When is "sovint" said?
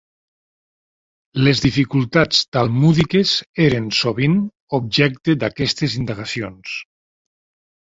4.01-4.41